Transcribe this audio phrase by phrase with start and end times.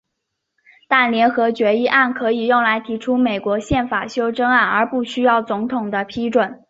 [0.87, 6.59] 但联合决议案可以用来提出美国宪法修正案而不需要总统的批准。